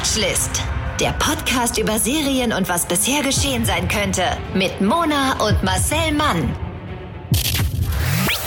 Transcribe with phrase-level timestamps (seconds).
[0.00, 0.62] Watchlist.
[0.98, 4.22] Der Podcast über Serien und was bisher geschehen sein könnte.
[4.54, 6.56] Mit Mona und Marcel Mann.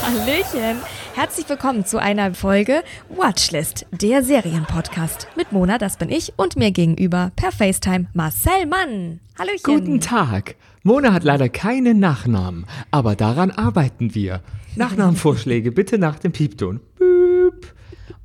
[0.01, 0.81] Hallöchen.
[1.13, 5.27] Herzlich willkommen zu einer Folge Watchlist, der Serienpodcast.
[5.37, 9.19] Mit Mona, das bin ich, und mir gegenüber per FaceTime Marcel Mann.
[9.37, 9.61] Hallöchen.
[9.63, 10.55] Guten Tag.
[10.81, 14.41] Mona hat leider keinen Nachnamen, aber daran arbeiten wir.
[14.75, 16.79] Nachnamenvorschläge bitte nach dem Piepton.
[16.97, 17.32] Büb.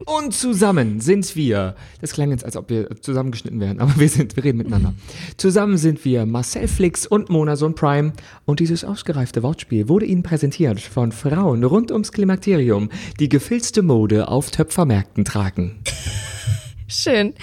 [0.04, 4.36] Und zusammen sind wir, das klang jetzt, als ob wir zusammengeschnitten wären, aber wir sind,
[4.36, 4.94] wir reden miteinander.
[5.36, 8.12] Zusammen sind wir Marcel Flix und Mona Sohn Prime.
[8.44, 14.28] Und dieses ausgereifte Wortspiel wurde Ihnen präsentiert von Frauen rund ums Klimakterium, die gefilzte Mode
[14.28, 15.80] auf Töpfermärkten tragen.
[16.90, 17.34] Schön.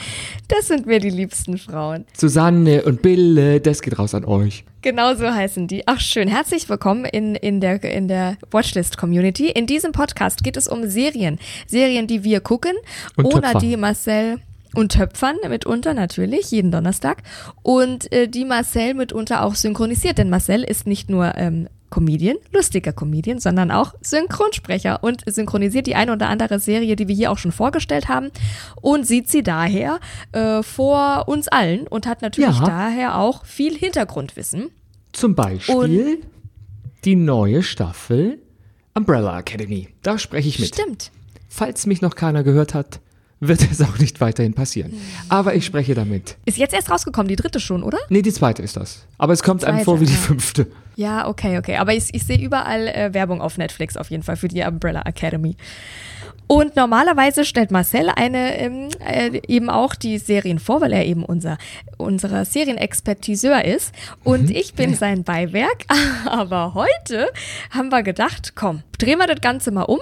[0.48, 2.06] Das sind mir die liebsten Frauen.
[2.18, 4.66] Susanne und Bille, das geht raus an euch.
[4.82, 5.88] Genau so heißen die.
[5.88, 9.50] Ach schön, herzlich willkommen in, in der, in der Watchlist-Community.
[9.52, 11.38] In diesem Podcast geht es um Serien.
[11.68, 12.74] Serien, die wir gucken,
[13.18, 13.62] Und ohne Töpfern.
[13.62, 14.38] die Marcel
[14.74, 17.22] und Töpfern mitunter natürlich, jeden Donnerstag.
[17.62, 22.92] Und äh, die Marcel mitunter auch synchronisiert, denn Marcel ist nicht nur ähm, Comedian, lustiger
[22.92, 27.38] Comedian, sondern auch Synchronsprecher und synchronisiert die eine oder andere Serie, die wir hier auch
[27.38, 28.32] schon vorgestellt haben
[28.82, 30.02] und sieht sie daher
[30.34, 32.66] äh, vor uns allen und hat natürlich Ja.
[32.66, 34.72] daher auch viel Hintergrundwissen.
[35.14, 36.18] Zum Beispiel
[37.06, 38.40] die neue Staffel
[38.94, 39.88] Umbrella Academy.
[40.02, 40.76] Da spreche ich mit.
[40.76, 41.12] Stimmt.
[41.48, 43.00] Falls mich noch keiner gehört hat,
[43.40, 44.92] wird es auch nicht weiterhin passieren.
[45.30, 46.36] Aber ich spreche damit.
[46.44, 48.00] Ist jetzt erst rausgekommen, die dritte schon, oder?
[48.10, 49.06] Nee, die zweite ist das.
[49.18, 50.18] Aber es kommt einem Zweite, vor wie die ah.
[50.18, 50.68] fünfte.
[50.96, 51.78] Ja, okay, okay.
[51.78, 55.02] Aber ich, ich sehe überall äh, Werbung auf Netflix auf jeden Fall für die Umbrella
[55.06, 55.56] Academy.
[56.48, 61.26] Und normalerweise stellt Marcel eine ähm, äh, eben auch die Serien vor, weil er eben
[61.26, 61.58] unser
[61.98, 63.94] unserer Serienexpertiseur ist.
[64.24, 65.86] Und ich bin sein Beiwerk.
[66.26, 67.32] Aber heute
[67.72, 70.00] haben wir gedacht, komm, drehen wir das Ganze mal um.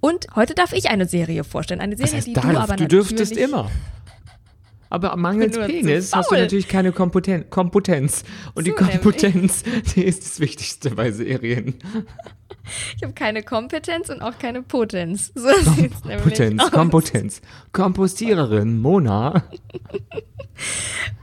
[0.00, 1.80] Und heute darf ich eine Serie vorstellen.
[1.80, 3.70] Eine Serie, Das heißt, die darf, du aber du dürftest immer.
[4.94, 8.22] Aber mangels Penis hast du natürlich keine Kompeten Kompetenz.
[8.54, 9.00] Und die So nämlich.
[9.00, 9.64] Kompetenz,
[9.96, 11.74] die ist das Wichtigste bei Serien.
[12.96, 15.32] Ich habe keine Kompetenz und auch keine Potenz.
[15.34, 15.48] So
[16.06, 16.70] nämlich aus.
[16.70, 17.42] Kompetenz.
[17.72, 19.42] Kompostiererin, Mona.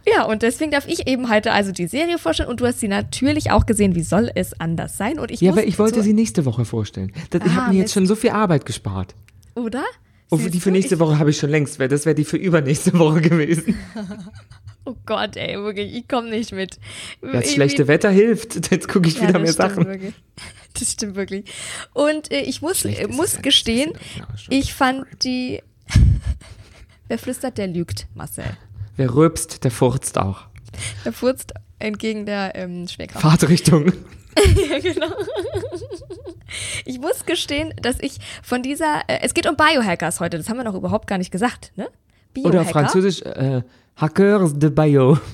[0.06, 2.90] Ja, und deswegen darf ich eben heute also die Serie vorstellen und du hast sie
[2.90, 3.95] natürlich auch gesehen.
[3.95, 5.18] Wie soll es anders sein?
[5.18, 7.13] Und ich Ja, aber ich wollte sie nächste Woche vorstellen.
[7.29, 9.16] Das, ich Ah, habe mir jetzt schon so viel Arbeit gespart.
[9.56, 9.84] Oder?
[10.31, 12.24] Und für Siehst die für nächste Woche habe ich schon längst, weil das wäre die
[12.24, 13.75] für übernächste Woche gewesen.
[14.84, 16.80] Oh Gott, ey, wirklich, ich komme nicht mit.
[17.22, 18.72] Das Ich- schlechte Wetter hilft.
[18.72, 19.86] Jetzt gucke ich ja, wieder das mehr Sachen.
[19.86, 20.14] Wirklich.
[20.74, 21.46] Das stimmt wirklich.
[21.94, 23.92] Und äh, ich muss, äh, muss es ja gestehen.
[23.94, 25.62] Das ja- ja, ich fand die.
[27.08, 28.46] Wer flüstert, der lügt, Marcel.
[28.96, 30.46] Wer rülpst, der furzt auch.
[31.06, 33.22] Der furzt entgegen der ähm, Schwerkraft.
[33.22, 33.92] Fahrtrichtung.
[34.69, 35.14] Ja, genau.
[36.86, 40.58] Ich muss gestehen, dass ich von dieser, äh, es geht um Biohackers heute, das haben
[40.58, 41.90] wir noch überhaupt gar nicht gesagt, ne?
[42.44, 43.62] Oder auf Französisch äh,
[43.97, 45.18] Hackers de Bayo.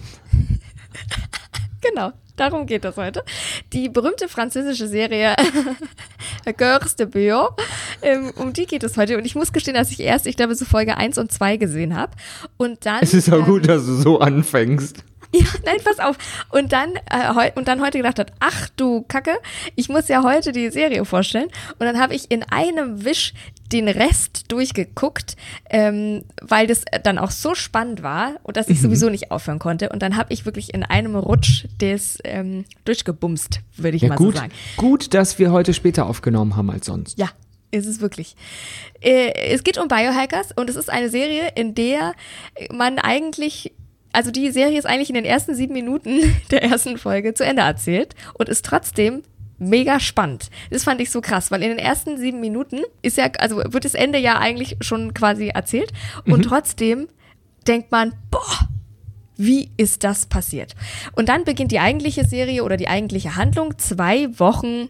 [1.79, 3.23] Genau, darum geht das heute.
[3.71, 5.35] Die berühmte französische Serie
[6.45, 7.49] Hackers de Bio,
[8.01, 9.17] ähm, um die geht es heute.
[9.17, 11.95] Und ich muss gestehen, dass ich erst, ich glaube, so Folge 1 und 2 gesehen
[11.95, 12.13] habe.
[12.57, 13.03] Und dann.
[13.03, 15.03] Es ist auch ähm, gut, dass du so anfängst.
[15.39, 16.17] Ja, nein, pass auf.
[16.49, 19.37] Und dann, äh, heu und dann heute gedacht hat, ach du Kacke,
[19.75, 21.47] ich muss ja heute die Serie vorstellen.
[21.79, 23.33] Und dann habe ich in einem Wisch
[23.71, 25.35] den Rest durchgeguckt,
[25.69, 28.73] ähm, weil das dann auch so spannend war und dass Mhm.
[28.73, 29.89] ich sowieso nicht aufhören konnte.
[29.89, 34.15] Und dann habe ich wirklich in einem Rutsch das ähm, durchgebumst, würde ich Ja, mal
[34.15, 34.53] gut, so sagen.
[34.77, 37.17] gut, dass wir heute später aufgenommen haben als sonst.
[37.19, 37.29] Ja,
[37.71, 38.35] ist es wirklich.
[39.01, 42.13] Äh, es geht um Biohackers und es ist eine Serie, in der
[42.71, 43.73] man eigentlich,
[44.17, 47.61] also die Serie ist eigentlich in den ersten sieben Minuten der ersten Folge zu Ende
[47.61, 49.21] erzählt und ist trotzdem
[49.59, 50.49] mega spannend.
[50.71, 53.85] Das fand ich so krass, weil in den ersten sieben Minuten ist ja, also wird
[53.85, 55.93] das Ende ja eigentlich schon quasi erzählt
[56.25, 57.09] und trotzdem
[57.67, 58.67] denkt man, boah,
[59.35, 60.75] wie ist das passiert?
[61.11, 64.89] Und dann beginnt die eigentliche Serie oder die eigentliche Handlung zwei Wochen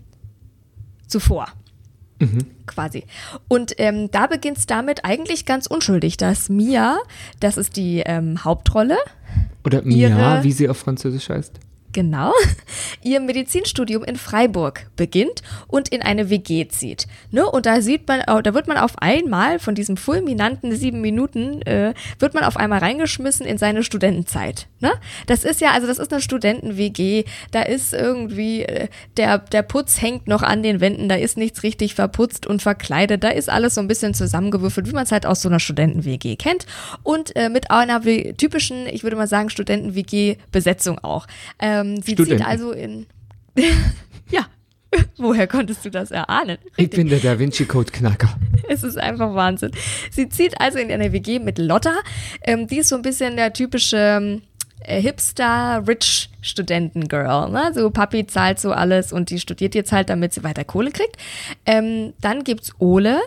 [1.05, 1.47] zuvor.
[2.65, 3.03] Quasi.
[3.47, 6.97] Und ähm, da beginnt es damit eigentlich ganz unschuldig, dass Mia,
[7.39, 8.97] das ist die ähm, Hauptrolle,
[9.63, 11.59] Oder Mia, wie sie auf Französisch heißt.
[11.97, 12.31] Genau,
[13.03, 17.07] ihr Medizinstudium in Freiburg beginnt und in eine WG zieht.
[17.31, 17.49] Ne?
[17.49, 21.95] Und da sieht man, da wird man auf einmal von diesem fulminanten sieben Minuten, äh,
[22.19, 24.67] wird man auf einmal reingeschmissen in seine Studentenzeit.
[24.79, 24.91] Ne?
[25.25, 29.99] Das ist ja, also das ist eine Studenten-WG, da ist irgendwie, äh, der, der Putz
[29.99, 33.73] hängt noch an den Wänden, da ist nichts richtig verputzt und verkleidet, da ist alles
[33.73, 36.67] so ein bisschen zusammengewürfelt, wie man es halt aus so einer Studenten-WG kennt.
[37.01, 38.03] Und äh, mit einer
[38.37, 41.25] typischen, ich würde mal sagen, Studenten-WG-Besetzung auch.
[41.57, 42.37] Ähm, sie Studenten.
[42.39, 43.05] zieht also in.
[44.29, 44.45] ja.
[45.17, 46.57] Woher konntest du das erahnen?
[46.77, 48.37] Ich bin der Da Vinci Code Knacker.
[48.69, 49.71] Es ist einfach Wahnsinn.
[50.11, 51.93] Sie zieht also in eine WG mit Lotta.
[52.41, 54.41] ähm, die ist so ein bisschen der typische ähm,
[54.81, 57.49] äh, Hipster-Rich-Studenten-Girl.
[57.49, 57.71] Ne?
[57.73, 61.15] So Papi zahlt so alles und die studiert jetzt halt, damit sie weiter Kohle kriegt.
[61.65, 63.19] Ähm, dann gibt's Ole.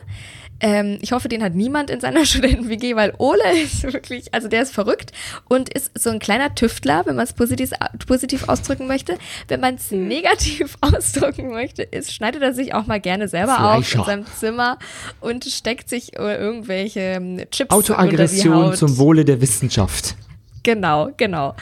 [0.60, 4.62] Ähm, ich hoffe, den hat niemand in seiner Studenten-WG, weil Ole ist wirklich, also der
[4.62, 5.12] ist verrückt
[5.48, 7.70] und ist so ein kleiner Tüftler, wenn man es positiv,
[8.06, 9.16] positiv ausdrücken möchte.
[9.48, 14.00] Wenn man es negativ ausdrücken möchte, ist, schneidet er sich auch mal gerne selber Fleischer.
[14.00, 14.78] auf in seinem Zimmer
[15.20, 18.76] und steckt sich äh, irgendwelche ähm, Chips unter die Autoaggression Haut.
[18.76, 20.14] zum Wohle der Wissenschaft.
[20.62, 21.54] Genau, genau.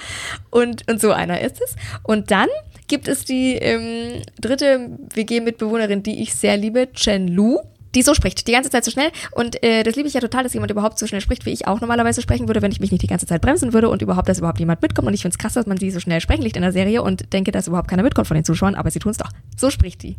[0.50, 1.76] Und, und so einer ist es.
[2.02, 2.48] Und dann
[2.88, 7.58] gibt es die ähm, dritte WG-Mitbewohnerin, die ich sehr liebe, Chen Lu.
[7.98, 9.10] Die so spricht, die ganze Zeit so schnell.
[9.32, 11.66] Und äh, das liebe ich ja total, dass jemand überhaupt so schnell spricht, wie ich
[11.66, 14.28] auch normalerweise sprechen würde, wenn ich mich nicht die ganze Zeit bremsen würde und überhaupt,
[14.28, 15.08] dass überhaupt jemand mitkommt.
[15.08, 17.02] Und ich finde es krass, dass man sie so schnell sprechen liegt in der Serie
[17.02, 19.30] und denke, dass überhaupt keiner mitkommt von den Zuschauern, aber sie tun es doch.
[19.56, 20.16] So spricht die.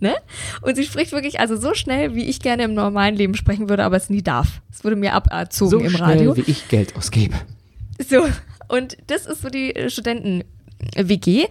[0.00, 0.14] Ne?
[0.62, 3.84] Und sie spricht wirklich also so schnell, wie ich gerne im normalen Leben sprechen würde,
[3.84, 4.62] aber es nie darf.
[4.72, 6.36] Es wurde mir aberzogen So im schnell, Radio.
[6.36, 7.34] wie ich Geld ausgebe.
[8.08, 8.26] So,
[8.68, 9.90] und das ist so die äh,
[10.78, 11.46] Studenten-WG.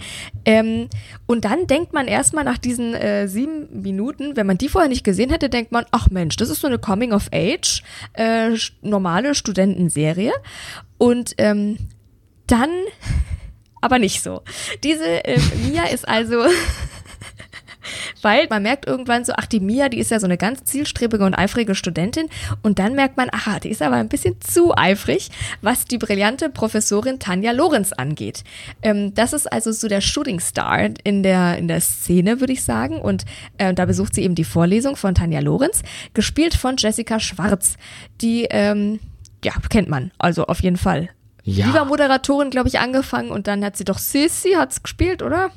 [0.45, 0.87] Ähm,
[1.25, 5.03] und dann denkt man erstmal nach diesen äh, sieben Minuten, wenn man die vorher nicht
[5.03, 7.83] gesehen hätte, denkt man, ach Mensch, das ist so eine Coming-of-Age,
[8.13, 10.33] äh, sch- normale Studentenserie.
[10.97, 11.77] Und ähm,
[12.47, 12.69] dann
[13.81, 14.41] aber nicht so.
[14.83, 15.39] Diese äh,
[15.69, 16.43] Mia ist also
[18.27, 21.23] weil man merkt irgendwann so, ach, die Mia, die ist ja so eine ganz zielstrebige
[21.23, 22.27] und eifrige Studentin.
[22.61, 25.29] Und dann merkt man, aha, die ist aber ein bisschen zu eifrig,
[25.61, 28.43] was die brillante Professorin Tanja Lorenz angeht.
[28.81, 32.65] Ähm, das ist also so der Shooting Star in der, in der Szene, würde ich
[32.65, 32.99] sagen.
[32.99, 33.23] Und
[33.59, 35.83] äh, da besucht sie eben die Vorlesung von Tanja Lorenz,
[36.13, 37.77] gespielt von Jessica Schwarz.
[38.19, 38.99] Die, ähm,
[39.41, 41.07] ja, kennt man, also auf jeden Fall.
[41.45, 41.67] Ja.
[41.67, 45.49] Die war Moderatorin, glaube ich, angefangen und dann hat sie doch Sissy hat's gespielt, oder?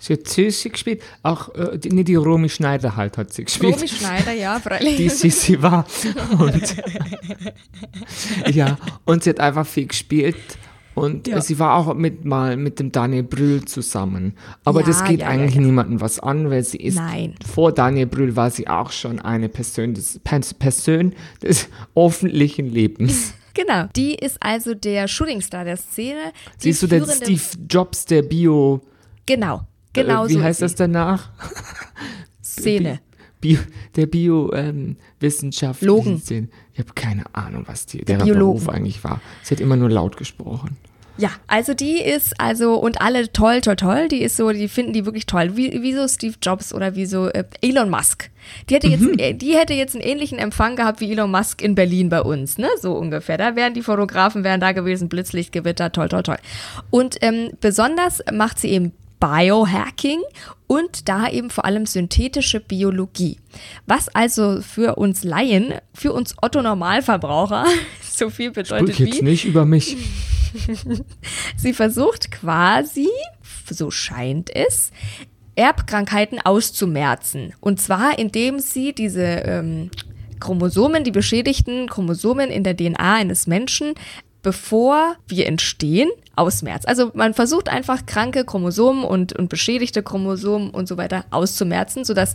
[0.00, 1.02] Sie hat Sissi gespielt.
[1.22, 3.74] Auch, äh, die, nee, die Romy Schneider halt hat sie gespielt.
[3.76, 4.96] Romy Schneider, ja, freilich.
[4.96, 5.84] die Sissi war.
[6.38, 6.76] Und,
[8.54, 10.36] ja, und sie hat einfach viel gespielt.
[10.94, 11.40] Und Ja.
[11.40, 14.34] sie war auch mit mal mit dem Daniel Brühl zusammen.
[14.64, 17.36] Aber Ja, das geht ja, eigentlich niemandem was an, weil sie ist Nein.
[17.48, 23.32] vor Daniel Brühl war sie auch schon eine Person des, Pers- Person des öffentlichen Lebens.
[23.54, 23.86] Genau.
[23.94, 26.32] Die ist also der Shootingstar der Szene.
[26.58, 27.40] Sie ist so der Steve
[27.70, 28.80] Jobs der Bio.
[29.26, 29.62] Genau.
[29.92, 31.30] Genau äh, wie so heißt das danach?
[32.42, 33.00] Szene.
[33.40, 33.58] Bio,
[33.94, 35.82] der Bio-Wissenschaft.
[35.82, 36.20] Logen.
[36.72, 38.34] Ich habe keine Ahnung, was die, Biologen.
[38.38, 39.20] Beruf eigentlich war.
[39.42, 40.76] Sie hat immer nur laut gesprochen.
[41.18, 44.06] Ja, also die ist also und alle toll, toll, toll.
[44.08, 45.56] Die ist so, die finden die wirklich toll.
[45.56, 48.30] Wie, wie so Steve Jobs oder wie so äh, Elon Musk.
[48.68, 49.18] Die hätte jetzt, Mhm.
[49.18, 52.56] äh, die hätte jetzt einen ähnlichen Empfang gehabt wie Elon Musk in Berlin bei uns,
[52.56, 52.68] ne?
[52.80, 53.36] So ungefähr.
[53.36, 56.38] Da wären die Fotografen wären da gewesen, Blitzlichtgewitter, toll, toll, toll.
[56.90, 60.20] Und ähm, besonders macht sie eben Biohacking
[60.66, 63.38] und da eben vor allem synthetische Biologie.
[63.86, 67.66] Was also für uns Laien, für uns Otto Normalverbraucher
[68.02, 69.96] so viel bedeutet Sprich jetzt wie nicht über mich.
[71.56, 73.08] Sie versucht quasi,
[73.70, 74.90] so scheint es,
[75.56, 77.52] Erbkrankheiten auszumerzen.
[77.60, 79.90] Und zwar, indem sie diese ähm,
[80.38, 83.94] Chromosomen, die beschädigten Chromosomen in der DNA eines Menschen,
[84.42, 86.08] bevor wir entstehen,
[86.38, 86.86] ausmerzt.
[86.88, 92.34] Also man versucht einfach kranke Chromosomen und, und beschädigte Chromosomen und so weiter auszumerzen, sodass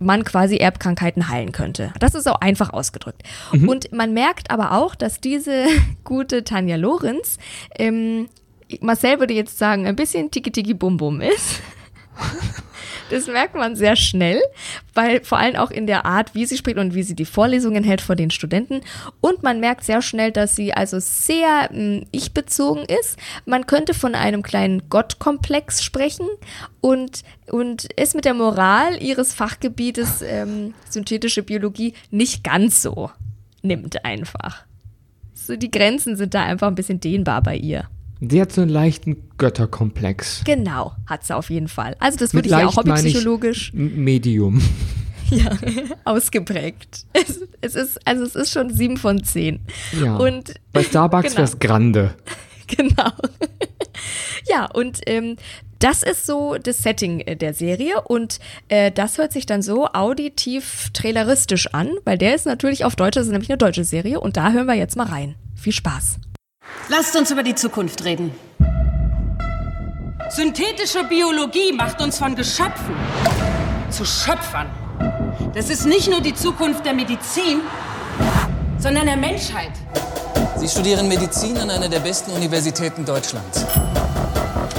[0.00, 1.92] man quasi Erbkrankheiten heilen könnte.
[2.00, 3.22] Das ist auch einfach ausgedrückt.
[3.52, 5.66] Und man merkt aber auch, dass diese
[6.04, 7.38] gute Tanja Lorenz,
[7.78, 8.28] ähm,
[8.80, 11.60] Marcel würde jetzt sagen, ein bisschen tiki-tiki-bum-bum ist.
[13.10, 14.40] Das merkt man sehr schnell,
[14.94, 17.84] weil vor allem auch in der Art, wie sie spricht und wie sie die Vorlesungen
[17.84, 18.80] hält vor den Studenten.
[19.20, 23.18] Und man merkt sehr schnell, dass sie also sehr ähm, ich-bezogen ist.
[23.44, 26.26] Man könnte von einem kleinen Gottkomplex sprechen
[26.80, 33.10] und, und es mit der Moral ihres Fachgebietes ähm, synthetische Biologie nicht ganz so
[33.64, 34.64] nimmt einfach.
[35.32, 37.88] So, die Grenzen sind da einfach ein bisschen dehnbar bei ihr.
[38.28, 40.42] Die hat so einen leichten Götterkomplex.
[40.44, 41.96] Genau, hat sie auf jeden Fall.
[41.98, 44.62] Also das würde ich ja auch hobbypsychologisch Medium.
[45.30, 45.50] ja,
[46.04, 47.06] ausgeprägt.
[47.12, 49.60] Es, es ist, also es ist schon sieben von zehn.
[50.02, 50.16] Ja.
[50.16, 51.38] Und Bei Starbucks genau.
[51.38, 52.14] wär's Grande.
[52.66, 53.10] genau.
[54.48, 55.36] ja, und ähm,
[55.78, 58.38] das ist so das Setting äh, der Serie und
[58.68, 63.16] äh, das hört sich dann so auditiv traileristisch an, weil der ist natürlich auf Deutsch,
[63.16, 65.34] das ist nämlich eine deutsche Serie und da hören wir jetzt mal rein.
[65.56, 66.18] Viel Spaß.
[66.88, 68.30] Lasst uns über die Zukunft reden.
[70.28, 72.94] Synthetische Biologie macht uns von Geschöpfen
[73.90, 74.68] zu Schöpfern.
[75.54, 77.62] Das ist nicht nur die Zukunft der Medizin,
[78.78, 79.72] sondern der Menschheit.
[80.56, 83.64] Sie studieren Medizin an einer der besten Universitäten Deutschlands.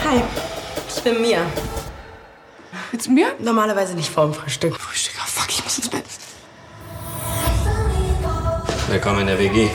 [0.07, 0.21] Hi,
[0.87, 1.41] ich bin Mia.
[2.91, 3.33] Jetzt mir?
[3.39, 4.75] Normalerweise nicht vorm Frühstück.
[4.75, 6.03] Frühstück, ah, fuck, ich muss ins Bett.
[8.89, 9.69] Willkommen in der WG.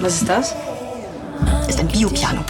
[0.00, 0.54] Was ist das?
[1.68, 2.40] Ist ein Biopiano.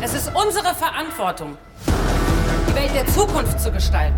[0.00, 1.58] Es ist unsere Verantwortung,
[2.68, 4.16] die Welt der Zukunft zu gestalten.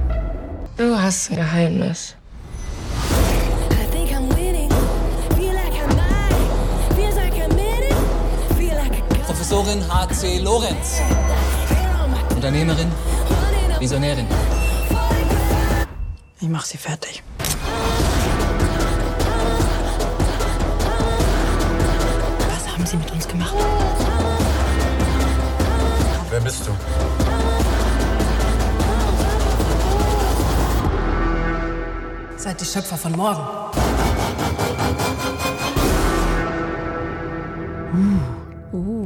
[0.76, 2.14] Du hast ein Geheimnis.
[9.24, 10.38] Professorin H.C.
[10.40, 11.00] Lorenz.
[12.34, 12.92] Unternehmerin,
[13.78, 14.26] Visionärin.
[16.40, 17.22] Ich mach sie fertig.
[22.88, 23.54] Sie mit uns gemacht?
[26.30, 26.70] Wer bist du?
[32.36, 33.46] Seid die Schöpfer von morgen.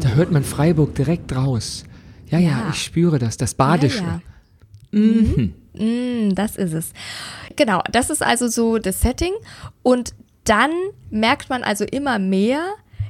[0.01, 1.85] Da hört man Freiburg direkt raus.
[2.29, 2.69] Ja, ja, Ja.
[2.71, 4.03] ich spüre das, das Badische.
[4.03, 4.21] Ja,
[4.93, 4.99] ja.
[5.01, 5.55] Mhm.
[5.75, 6.93] Mm, das ist es.
[7.57, 9.33] Genau, das ist also so das Setting.
[9.83, 10.71] Und dann
[11.11, 12.63] merkt man also immer mehr,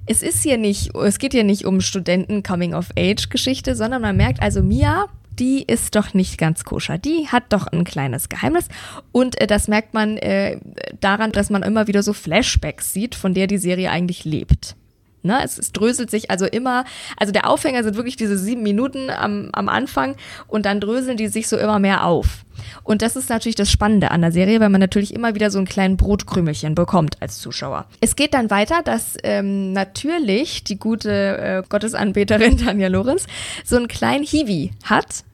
[0.06, 5.06] es ist hier nicht, es geht hier nicht um Studenten-Coming-of-Age-Geschichte, sondern man merkt also, Mia,
[5.38, 6.98] die ist doch nicht ganz koscher.
[6.98, 8.68] Die hat doch ein kleines Geheimnis.
[9.12, 10.58] Und äh, das merkt man äh,
[11.00, 14.76] daran, dass man immer wieder so Flashbacks sieht, von der die Serie eigentlich lebt.
[15.24, 16.84] Ne, es, es dröselt sich also immer,
[17.16, 20.16] also der Aufhänger sind wirklich diese sieben Minuten am, am Anfang
[20.48, 22.44] und dann dröseln die sich so immer mehr auf.
[22.82, 25.58] Und das ist natürlich das Spannende an der Serie, weil man natürlich immer wieder so
[25.58, 27.86] einen kleinen Brotkrümelchen bekommt als Zuschauer.
[28.00, 33.26] Es geht dann weiter, dass ähm, natürlich die gute äh, Gottesanbeterin Tanja Lorenz
[33.64, 35.24] so einen kleinen Hiwi hat,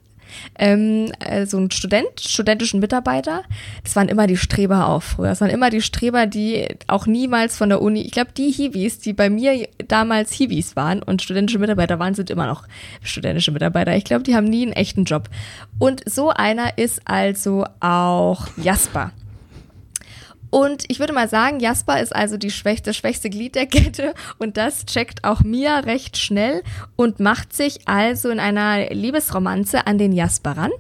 [0.58, 3.42] ähm, äh, so ein Student, studentischen Mitarbeiter.
[3.85, 5.28] Das waren immer die Streber auch früher.
[5.28, 8.99] Das waren immer die Streber, die auch niemals von der Uni, ich glaube, die Hiwis,
[8.99, 12.64] die bei mir damals Hiwis waren und studentische Mitarbeiter waren, sind immer noch
[13.02, 13.97] studentische Mitarbeiter.
[13.97, 15.28] Ich glaube, die haben nie einen echten Job.
[15.78, 19.12] Und so einer ist also auch Jasper.
[20.50, 24.14] Und ich würde mal sagen, Jasper ist also die schwächste, das schwächste Glied der Kette
[24.38, 26.62] und das checkt auch Mia recht schnell
[26.97, 30.71] und macht sich also in einer Liebesromanze an den Jasper ran,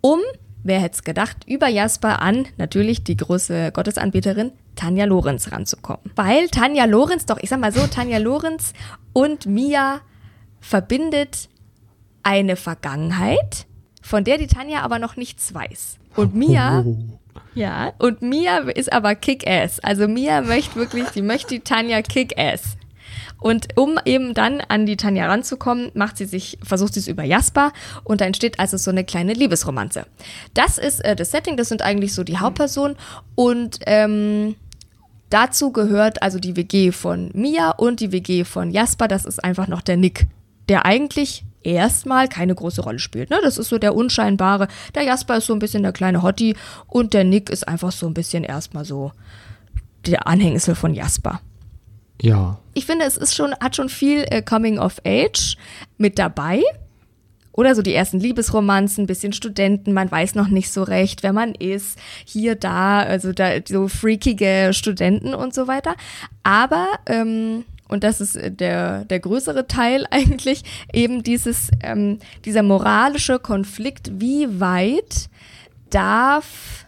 [0.00, 0.18] um,
[0.64, 6.10] wer hätte es gedacht, über Jasper an natürlich die große Gottesanbeterin Tanja Lorenz ranzukommen.
[6.16, 8.72] Weil Tanja Lorenz, doch ich sag mal so, Tanja Lorenz
[9.12, 10.00] und Mia
[10.60, 11.48] verbindet
[12.22, 13.66] eine Vergangenheit,
[14.00, 15.98] von der die Tanja aber noch nichts weiß.
[16.16, 16.84] Und Mia
[17.54, 19.80] ja, und Mia ist aber Kick-Ass.
[19.80, 22.76] Also Mia möchte wirklich, die möchte die Tanja Kick-Ass.
[23.42, 27.24] Und um eben dann an die Tanja ranzukommen, macht sie sich, versucht sie es über
[27.24, 27.72] Jasper
[28.04, 30.06] und da entsteht also so eine kleine Liebesromanze.
[30.54, 32.96] Das ist äh, das Setting, das sind eigentlich so die Hauptpersonen
[33.34, 34.54] und ähm,
[35.28, 39.66] dazu gehört also die WG von Mia und die WG von Jasper, das ist einfach
[39.66, 40.28] noch der Nick,
[40.68, 43.30] der eigentlich erstmal keine große Rolle spielt.
[43.30, 43.38] Ne?
[43.42, 44.68] Das ist so der unscheinbare.
[44.94, 48.06] Der Jasper ist so ein bisschen der kleine Hottie und der Nick ist einfach so
[48.06, 49.12] ein bisschen erstmal so
[50.06, 51.40] der Anhängsel von Jasper.
[52.20, 52.58] Ja.
[52.74, 55.56] Ich finde, es ist schon, hat schon viel äh, Coming of Age
[55.98, 56.62] mit dabei.
[57.54, 61.54] Oder so die ersten Liebesromanzen, bisschen Studenten, man weiß noch nicht so recht, wer man
[61.54, 65.94] ist, hier, da, also da so freakige Studenten und so weiter.
[66.42, 72.62] Aber, ähm, und das ist äh, der, der größere Teil eigentlich, eben dieses, ähm, dieser
[72.62, 75.28] moralische Konflikt, wie weit
[75.90, 76.86] darf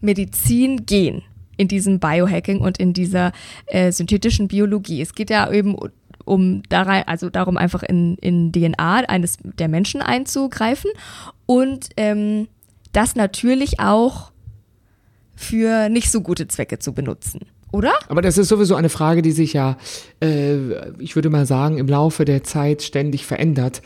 [0.00, 1.22] Medizin gehen
[1.56, 3.32] in diesem Biohacking und in dieser
[3.66, 5.02] äh, synthetischen Biologie.
[5.02, 5.76] Es geht ja eben
[6.24, 10.90] um daran, also darum, einfach in, in DNA eines der Menschen einzugreifen
[11.44, 12.48] und ähm,
[12.92, 14.32] das natürlich auch
[15.34, 17.40] für nicht so gute Zwecke zu benutzen.
[17.72, 17.92] Oder?
[18.08, 19.76] Aber das ist sowieso eine Frage, die sich ja,
[20.22, 20.56] äh,
[20.98, 23.82] ich würde mal sagen, im Laufe der Zeit ständig verändert.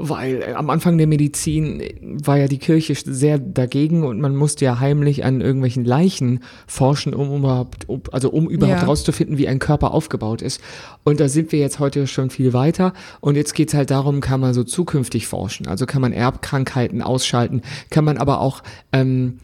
[0.00, 4.64] Weil äh, am Anfang der Medizin war ja die Kirche sehr dagegen und man musste
[4.64, 8.86] ja heimlich an irgendwelchen Leichen forschen, um überhaupt, um, also um überhaupt Ja.
[8.86, 10.60] rauszufinden, wie ein Körper aufgebaut ist.
[11.02, 12.92] Und da sind wir jetzt heute schon viel weiter.
[13.20, 15.66] Und jetzt geht's halt darum, kann man so zukünftig forschen.
[15.66, 19.38] Also kann man Erbkrankheiten ausschalten, kann man aber auch ähm,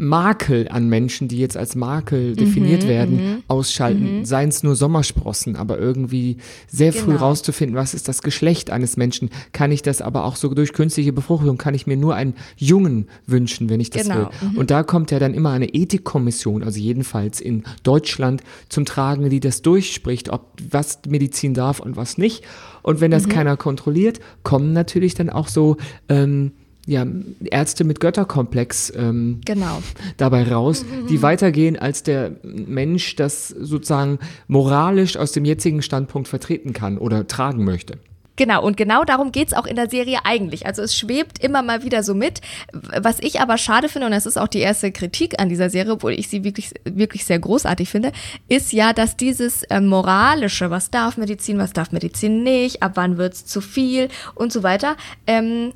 [0.00, 4.24] Makel an Menschen, die jetzt als Makel definiert werden, ausschalten.
[4.24, 6.36] Seien es nur Sommersprossen, aber irgendwie
[6.68, 7.18] sehr früh Genau.
[7.26, 9.28] rauszufinden, was ist das Geschlecht eines Menschen.
[9.52, 13.08] Kann ich das aber auch so durch künstliche Befruchtung, kann ich mir nur einen Jungen
[13.26, 14.30] wünschen, wenn ich das Genau.
[14.40, 14.56] will.
[14.56, 19.40] Und da kommt ja dann immer eine Ethikkommission, also jedenfalls in Deutschland, zum Tragen, die
[19.40, 22.44] das durchspricht, ob was Medizin darf und was nicht.
[22.82, 25.76] Und wenn das keiner kontrolliert, kommen natürlich dann auch so
[26.08, 26.52] ähm,
[26.88, 27.06] ja,
[27.44, 29.82] Ärzte mit Götterkomplex ähm, Genau.
[30.16, 36.72] dabei raus, die weitergehen, als der Mensch das sozusagen moralisch aus dem jetzigen Standpunkt vertreten
[36.72, 37.98] kann oder tragen möchte.
[38.36, 40.64] Genau, und genau darum geht's auch in der Serie eigentlich.
[40.64, 42.40] Also es schwebt immer mal wieder so mit.
[42.72, 45.94] Was ich aber schade finde, und das ist auch die erste Kritik an dieser Serie,
[45.94, 48.12] obwohl ich sie wirklich, wirklich sehr großartig finde,
[48.48, 53.18] ist ja, dass dieses äh, Moralische, was darf Medizin, was darf Medizin nicht, ab wann
[53.18, 55.72] wird's zu viel und so weiter, ähm,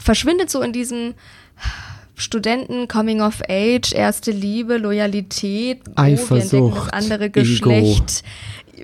[0.00, 1.14] verschwindet so in diesem
[2.16, 7.30] Studenten, Coming of Age, erste Liebe, Loyalität, oh, wir entdecken das Eifersucht, andere.
[7.30, 8.22] Geschlecht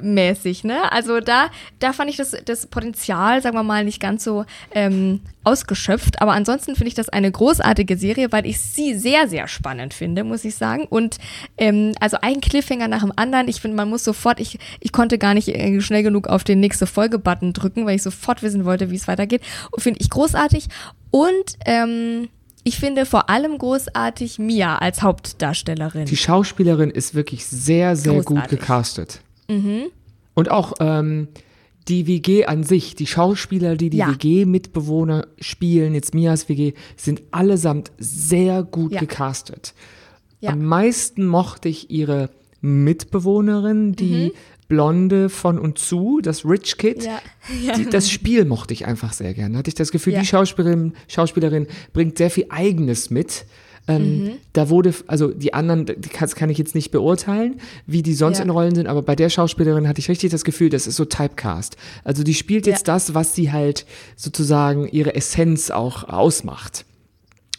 [0.02, 0.90] mäßig, ne?
[0.92, 5.20] Also da, da fand ich das, das Potenzial, sagen wir mal, nicht ganz so ähm,
[5.44, 6.20] ausgeschöpft.
[6.20, 10.24] Aber ansonsten finde ich das eine großartige Serie, weil ich sie sehr, sehr spannend finde,
[10.24, 10.86] muss ich sagen.
[10.88, 11.18] Und
[11.56, 13.48] ähm, also ein Cliffhanger nach dem anderen.
[13.48, 16.60] Ich finde, man muss sofort, ich, ich konnte gar nicht äh, schnell genug auf den
[16.60, 19.42] nächste Folge-Button drücken, weil ich sofort wissen wollte, wie es weitergeht.
[19.70, 20.66] Und finde ich großartig.
[21.10, 22.28] Und ähm,
[22.66, 26.06] ich finde vor allem großartig Mia als Hauptdarstellerin.
[26.06, 28.58] Die Schauspielerin ist wirklich sehr, sehr gut Großartig.
[29.48, 29.86] Gecastet.
[30.34, 31.28] Und auch ähm,
[31.88, 34.10] die WG an sich, die Schauspieler, die die Ja.
[34.10, 39.00] WG-Mitbewohner spielen, jetzt Mias WG, sind allesamt sehr gut Ja.
[39.00, 39.72] gecastet.
[40.40, 40.50] Ja.
[40.50, 44.32] Am meisten mochte ich ihre Mitbewohnerin, die
[44.68, 47.04] Blonde von und zu, das Rich Kid.
[47.04, 47.20] Ja.
[47.76, 49.58] Die, das Spiel mochte ich einfach sehr gerne.
[49.58, 53.46] Hatte ich das Gefühl, die Schauspielerin, Schauspielerin bringt sehr viel Eigenes mit.
[53.88, 54.30] Ähm, Mhm.
[54.52, 58.14] Da wurde, also die anderen, die kann, das kann ich jetzt nicht beurteilen, wie die
[58.14, 58.44] sonst Ja.
[58.44, 61.04] in Rollen sind, aber bei der Schauspielerin hatte ich richtig das Gefühl, das ist so
[61.04, 61.76] Typecast.
[62.02, 62.94] Also die spielt jetzt Ja.
[62.94, 66.84] das, was sie halt sozusagen ihre Essenz auch ausmacht.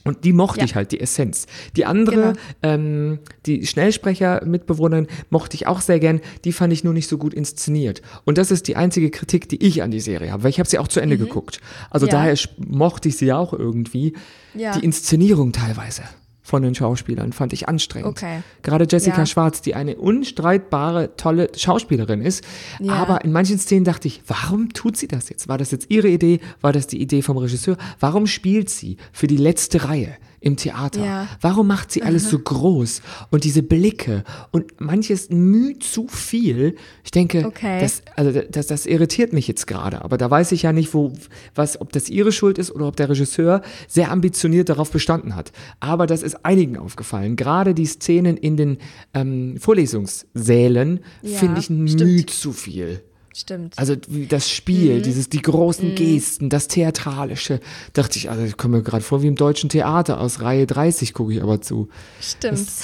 [0.07, 0.65] Und die mochte Ja.
[0.65, 1.45] ich halt, die Essenz.
[1.75, 2.33] Die andere, Genau.
[2.63, 6.21] ähm, die Schnellsprecher-Mitbewohnerin, mochte ich auch sehr gern.
[6.45, 8.01] Die fand ich nur nicht so gut inszeniert.
[8.25, 10.69] Und das ist die einzige Kritik, die ich an die Serie habe, weil ich habe
[10.69, 11.59] sie auch zu Ende geguckt.
[11.89, 12.11] Also Mhm.
[12.11, 12.17] Ja.
[12.17, 12.35] daher
[12.67, 14.13] mochte ich sie auch irgendwie.
[14.55, 14.77] Ja.
[14.77, 16.03] Die Inszenierung teilweise
[16.47, 18.07] von den Schauspielern fand ich anstrengend.
[18.07, 18.41] Okay.
[18.61, 19.25] Gerade Jessica Ja.
[19.25, 22.41] Schwarz, die eine unstreitbare, tolle Schauspielerin ist.
[22.79, 22.93] Ja.
[22.93, 25.49] Aber in manchen Szenen dachte ich, warum tut sie das jetzt?
[25.49, 26.39] War das jetzt ihre Idee?
[26.61, 27.75] War das die Idee vom Regisseur?
[27.99, 31.03] Warum spielt sie für die letzte Reihe im Theater?
[31.03, 31.27] Ja.
[31.41, 33.01] Warum macht sie alles so groß?
[33.31, 36.75] Und diese Blicke und manches müh zu viel.
[37.03, 37.79] Ich denke, Okay.
[37.81, 40.01] das, also das, das irritiert mich jetzt gerade.
[40.03, 41.11] Aber da weiß ich ja nicht, wo,
[41.55, 45.51] was, ob das ihre Schuld ist oder ob der Regisseur sehr ambitioniert darauf bestanden hat.
[45.79, 47.35] Aber das ist einigen aufgefallen.
[47.35, 48.77] Gerade die Szenen in den
[49.13, 53.01] ähm, Vorlesungssälen Ja, finde ich müh zu viel.
[53.35, 53.77] Stimmt.
[53.77, 53.95] Also
[54.29, 57.59] das Spiel, dieses, die großen Gesten, das Theatralische,
[57.93, 61.13] dachte ich, also ich komme mir gerade vor wie im deutschen Theater, aus Reihe 30
[61.13, 61.87] gucke ich aber zu.
[62.19, 62.57] Stimmt.
[62.57, 62.83] das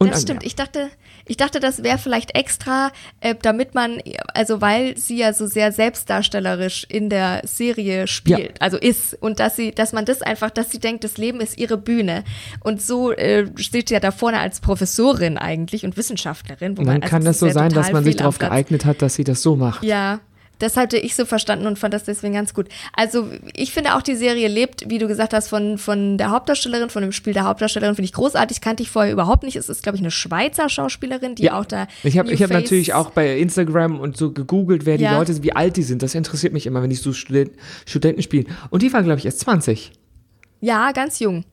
[0.00, 0.42] an- stimmt.
[0.42, 0.46] ja.
[0.48, 0.90] Ich dachte,
[1.26, 4.00] ich dachte, das wäre vielleicht extra, äh, damit man,
[4.34, 9.56] also weil sie ja so sehr selbstdarstellerisch in der Serie spielt, also ist und dass
[9.56, 12.24] sie, dass man das einfach, dass sie denkt, das Leben ist ihre Bühne
[12.60, 16.76] und so äh, steht sie ja da vorne als Professorin eigentlich und Wissenschaftlerin.
[16.78, 19.14] Und dann also kann das so ja sein, dass man sich darauf geeignet hat, dass
[19.14, 19.84] sie das so macht.
[19.84, 20.20] Ja,
[20.62, 22.68] das hatte ich so verstanden und fand das deswegen ganz gut.
[22.92, 26.88] Also ich finde auch, die Serie lebt, wie du gesagt hast, von, von der Hauptdarstellerin,
[26.88, 29.56] von dem Spiel der Hauptdarstellerin, finde ich großartig, kannte ich vorher überhaupt nicht.
[29.56, 33.10] Es ist, glaube ich, eine Schweizer Schauspielerin, die auch da Ich habe hab natürlich auch
[33.10, 35.18] bei Instagram und so gegoogelt, wer die Ja.
[35.18, 36.02] Leute sind, wie alt die sind.
[36.02, 37.50] Das interessiert mich immer, wenn ich so Student,
[37.84, 38.46] Studenten spiele.
[38.70, 39.90] Und die war, glaube ich, erst 20.
[40.60, 41.44] Ja, ganz jung.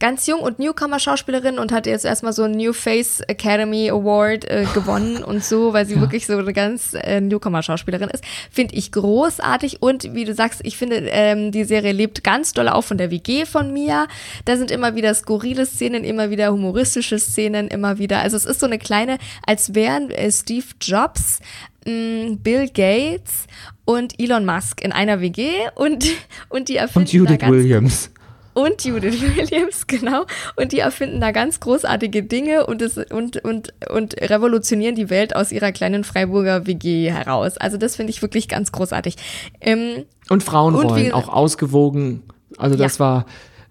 [0.00, 4.66] Ganz jung und Newcomer-Schauspielerin und hat jetzt erstmal so einen New Face Academy Award äh,
[4.74, 8.24] gewonnen und so, weil sie wirklich so eine ganz äh, Newcomer-Schauspielerin ist.
[8.50, 12.68] Finde ich großartig und wie du sagst, ich finde, ähm, die Serie lebt ganz doll
[12.68, 14.08] auch von der WG von Mia.
[14.44, 18.20] Da sind immer wieder skurrile Szenen, immer wieder humoristische Szenen, immer wieder.
[18.20, 21.40] Also es ist so eine kleine, als wären äh, Steve Jobs
[21.86, 23.46] mh, Bill Gates
[23.84, 26.06] und Elon Musk in einer WG und,
[26.48, 28.10] und die erfinden Und Judith Williams.
[28.54, 30.24] Und Judith Williams, genau.
[30.56, 35.34] Und die erfinden da ganz großartige Dinge und, es, und, und, und revolutionieren die Welt
[35.34, 37.56] aus ihrer kleinen Freiburger WG heraus.
[37.58, 39.16] Also das finde ich wirklich ganz großartig.
[39.60, 42.22] Ähm, Und Frauenrollen, auch ausgewogen.
[42.58, 43.26] Also das war,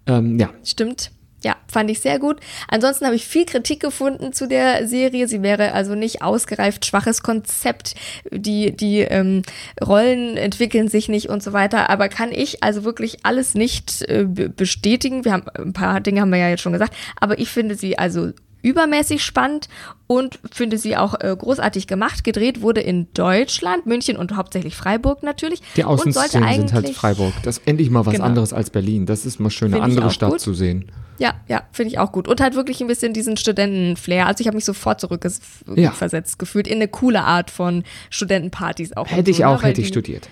[0.06, 0.50] ähm, ja.
[0.64, 1.12] Stimmt.
[1.42, 2.38] Ja, fand ich sehr gut.
[2.68, 5.26] Ansonsten habe ich viel Kritik gefunden zu der Serie.
[5.26, 7.94] Sie wäre also nicht ausgereift, schwaches Konzept.
[8.30, 9.42] Die, die ähm,
[9.84, 11.90] Rollen entwickeln sich nicht und so weiter.
[11.90, 15.24] Aber kann ich also wirklich alles nicht äh, be- bestätigen.
[15.24, 16.94] Wir haben ein paar Dinge haben wir ja jetzt schon gesagt.
[17.20, 18.30] Aber ich finde sie also
[18.62, 19.68] übermäßig spannend
[20.06, 22.24] und finde sie auch äh, großartig gemacht.
[22.24, 25.60] Gedreht wurde in Deutschland, München und hauptsächlich Freiburg natürlich.
[25.76, 27.32] Die Außenszenen sind halt Freiburg.
[27.42, 28.24] Das ist endlich mal was Genau.
[28.26, 29.06] anderes als Berlin.
[29.06, 30.40] Das ist mal schön, eine ich andere Stadt gut.
[30.40, 30.90] zu sehen.
[31.18, 32.26] Ja, ja, finde ich auch gut.
[32.26, 34.26] Und halt wirklich ein bisschen diesen Studenten-Flair.
[34.26, 36.38] Also ich habe mich sofort zurückversetzt Ja.
[36.38, 39.08] gefühlt in eine coole Art von Studentenpartys auch.
[39.10, 39.48] Hätte ich so, ne?
[39.50, 40.28] auch, Weil hätte ich die- studiert.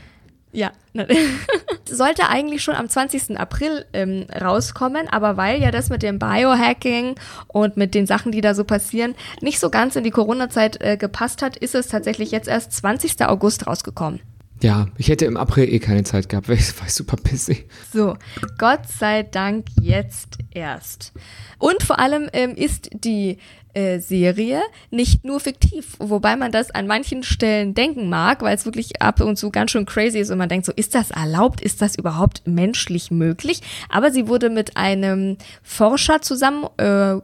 [0.52, 0.72] Ja.
[0.92, 1.06] ne.
[1.88, 3.38] Sollte eigentlich schon am 20.
[3.38, 7.16] April ähm, rauskommen, aber weil ja das mit dem Biohacking
[7.48, 10.96] und mit den Sachen, die da so passieren, nicht so ganz in die Corona-Zeit äh,
[10.96, 13.22] gepasst hat, ist es tatsächlich jetzt erst 20.
[13.26, 14.20] August rausgekommen.
[14.62, 17.66] Ja, ich hätte im April eh keine Zeit gehabt, weil ich war super busy.
[17.92, 18.16] So,
[18.58, 21.12] Gott sei Dank jetzt erst.
[21.58, 23.38] Und vor allem ähm, ist die
[23.74, 28.64] äh, Serie nicht nur fiktiv, wobei man das an manchen Stellen denken mag, weil es
[28.64, 31.60] wirklich ab und zu ganz schön crazy ist und man denkt so, ist das erlaubt,
[31.60, 33.62] ist das überhaupt menschlich möglich?
[33.88, 37.16] Aber sie wurde mit einem Forscher zusammen äh,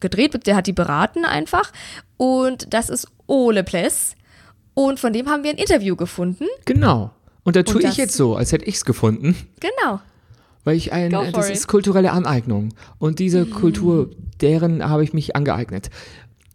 [0.00, 1.72] gedreht, der hat die beraten einfach
[2.16, 4.14] und das ist Ole Pless
[4.74, 6.46] und von dem haben wir ein Interview gefunden.
[6.64, 7.10] Genau.
[7.44, 9.36] Und da tue Und ich jetzt so, als hätte ich es gefunden.
[9.60, 10.00] Genau.
[10.64, 11.56] Weil ich ein, Go das it.
[11.56, 12.74] ist kulturelle Aneignung.
[12.98, 15.90] Und diese Kultur, deren habe ich mich angeeignet.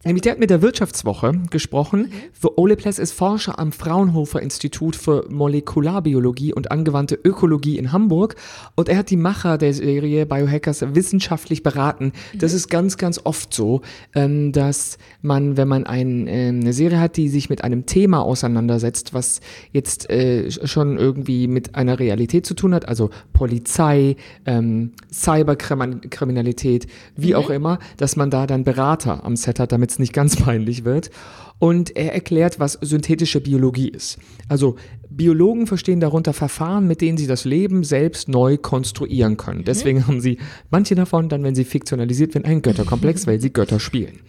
[0.05, 2.11] Nämlich der hat mit der Wirtschaftswoche gesprochen.
[2.31, 8.35] Für Ole Pless ist Forscher am Fraunhofer Institut für Molekularbiologie und angewandte Ökologie in Hamburg.
[8.75, 12.11] Und er hat die Macher der Serie Biohackers wissenschaftlich beraten.
[12.35, 13.81] Das ist ganz, ganz oft so,
[14.13, 16.27] ähm, dass man, wenn man ähm,
[16.61, 19.41] eine Serie hat, die sich mit einem Thema auseinandersetzt, was
[19.71, 27.33] jetzt äh, schon irgendwie mit einer Realität zu tun hat, also Polizei, ähm, Cyberkriminalität, wie
[27.33, 30.85] auch immer, dass man da dann Berater am Set hat, damit es nicht ganz peinlich
[30.85, 31.09] wird.
[31.57, 34.19] Und er erklärt, was synthetische Biologie ist.
[34.49, 34.75] Also
[35.09, 39.63] Biologen verstehen darunter Verfahren, mit denen sie das Leben selbst neu konstruieren können.
[39.63, 40.37] Deswegen haben sie
[40.69, 44.19] manche davon dann, wenn sie fiktionalisiert werden, einen Götterkomplex, weil sie Götter spielen.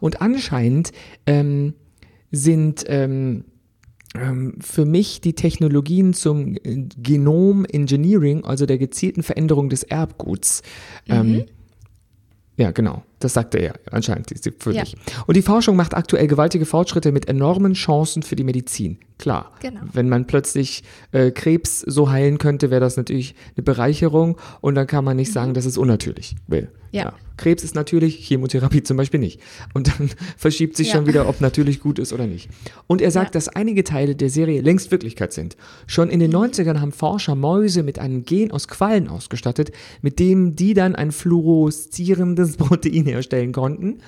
[0.00, 0.92] Und anscheinend
[1.26, 1.72] ähm,
[2.30, 3.44] sind ähm,
[4.14, 10.62] ähm, für mich die Technologien zum Genom Engineering, also der gezielten Veränderung des Erbguts.
[11.08, 11.44] Ähm,
[12.56, 13.02] ja, genau.
[13.24, 14.82] Das sagte er anscheinend für Ja.
[14.84, 14.94] dich.
[15.26, 18.98] Und die Forschung macht aktuell gewaltige Fortschritte mit enormen Chancen für die Medizin.
[19.18, 19.50] Klar.
[19.60, 19.80] Genau.
[19.92, 24.86] Wenn man plötzlich äh, Krebs so heilen könnte, wäre das natürlich eine Bereicherung und dann
[24.86, 26.68] kann man nicht sagen, dass es unnatürlich wäre.
[26.94, 26.98] Mhm.
[27.00, 27.14] Ja.
[27.36, 29.40] Krebs ist natürlich, Chemotherapie zum Beispiel nicht.
[29.72, 30.94] Und dann verschiebt sich Ja.
[30.94, 32.48] schon wieder, ob natürlich gut ist oder nicht.
[32.86, 33.40] Und er sagt, Ja.
[33.40, 35.56] dass einige Teile der Serie längst Wirklichkeit sind.
[35.88, 40.54] Schon in den 90ern haben Forscher Mäuse mit einem Gen aus Quallen ausgestattet, mit dem
[40.54, 43.98] die dann ein fluoreszierendes Protein herstellen konnten.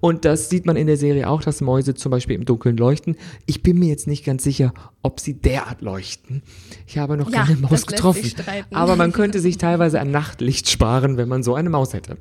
[0.00, 3.16] Und das sieht man in der Serie auch, dass Mäuse zum Beispiel im Dunkeln leuchten.
[3.46, 6.42] Ich bin mir jetzt nicht ganz sicher, ob sie derart leuchten.
[6.86, 8.32] Ich habe noch Ja, keine Maus getroffen.
[8.70, 12.16] Aber man könnte sich teilweise an Nachtlicht sparen, wenn man so eine Maus hätte.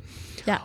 [0.46, 0.62] Ja.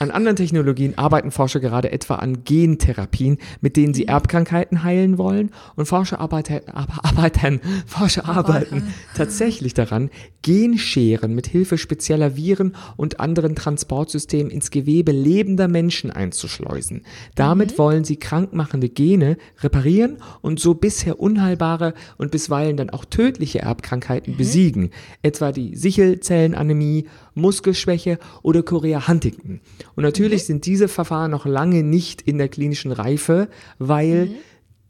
[0.00, 5.50] An anderen Technologien arbeiten Forscher gerade etwa an Gentherapien, mit denen sie Erbkrankheiten heilen wollen.
[5.74, 10.10] Und Forscher arbeiten, arbeiten, Forscher arbeiten tatsächlich daran,
[10.42, 17.02] Genscheren mit Hilfe spezieller Viren und anderen Transportsystemen ins Gewebe lebender Menschen einzuschleusen.
[17.34, 23.60] Damit wollen sie krankmachende Gene reparieren und so bisher unheilbare und bisweilen dann auch tödliche
[23.60, 24.90] Erbkrankheiten besiegen,
[25.22, 29.60] etwa die Sichelzellenanämie, Muskelschwäche oder Chorea Huntington.
[29.96, 33.48] Und natürlich sind diese Verfahren noch lange nicht in der klinischen Reife,
[33.78, 34.30] weil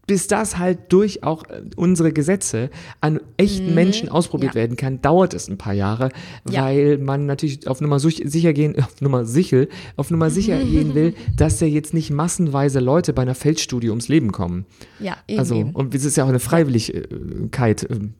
[0.06, 2.70] bis das halt durch auch äh, unsere Gesetze
[3.02, 4.60] an echten Menschen ausprobiert Ja.
[4.62, 6.08] werden kann, dauert es ein paar Jahre,
[6.50, 6.64] Ja.
[6.64, 11.12] weil man natürlich auf Nummer sicher gehen, auf Nummer sichel, auf Nummer sicher gehen will,
[11.36, 14.64] dass ja jetzt nicht massenweise Leute bei einer Feldstudie ums Leben kommen.
[14.98, 15.40] Ja, eben.
[15.40, 15.70] Also, eben.
[15.72, 18.14] und es ist ja auch eine Freiwilligkeit, ähm,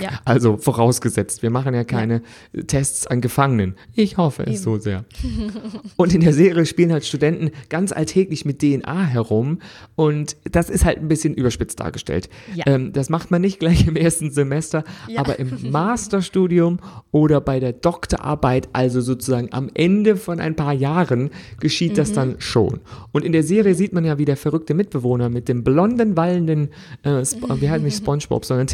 [0.00, 0.10] Ja.
[0.24, 1.42] also vorausgesetzt.
[1.42, 2.22] Wir machen ja keine
[2.66, 3.74] Tests an Gefangenen.
[3.94, 5.04] Ich hoffe es so sehr.
[5.96, 9.58] Und in der Serie spielen halt Studenten ganz alltäglich mit DNA herum
[9.94, 12.28] und das ist halt ein bisschen überspitzt dargestellt.
[12.54, 12.64] Ja.
[12.66, 15.20] Ähm, das macht man nicht gleich im ersten Semester, Ja.
[15.20, 16.78] aber im Masterstudium
[17.12, 22.14] oder bei der Doktorarbeit, also sozusagen am Ende von ein paar Jahren, geschieht das Mhm.
[22.14, 22.80] dann schon.
[23.12, 26.68] Und in der Serie sieht man ja, wie der verrückte Mitbewohner mit dem blonden, wallenden,
[27.02, 27.22] äh,
[27.60, 28.68] wie heißt nicht Spongebob, sondern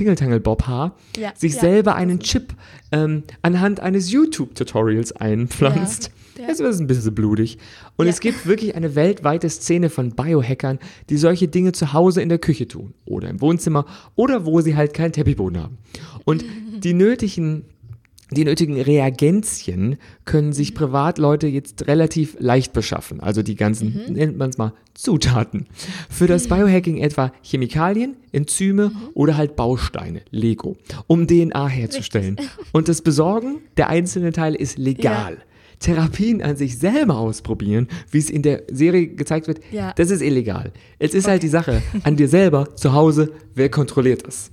[0.72, 1.60] Tingle-Tangle-Bob-Haar, Ja, sich ja.
[1.60, 2.54] selber einen Chip
[2.90, 6.10] ähm, anhand eines YouTube-Tutorials einpflanzt.
[6.36, 6.48] Ja, ja.
[6.50, 7.58] Es ist ein bisschen blutig.
[7.96, 10.78] Und es gibt wirklich eine weltweite Szene von Biohackern,
[11.10, 14.74] die solche Dinge zu Hause in der Küche tun oder im Wohnzimmer oder wo sie
[14.74, 15.78] halt keinen Teppichboden haben.
[16.24, 16.44] Und
[16.78, 17.64] die nötigen
[18.36, 23.20] die nötigen Reagenzien können sich Privatleute jetzt relativ leicht beschaffen.
[23.20, 25.66] Also die ganzen, nennt man es mal, Zutaten.
[26.10, 32.36] Für das Biohacking etwa Chemikalien, Enzyme oder halt Bausteine, Lego, um DNA herzustellen.
[32.72, 35.38] Und das Besorgen der einzelnen Teile ist legal.
[35.78, 39.92] Therapien an sich selber ausprobieren, wie es in der Serie gezeigt wird, Ja.
[39.96, 40.72] das ist illegal.
[41.00, 44.52] Es ist halt die Sache, an dir selber, zu Hause, wer kontrolliert das?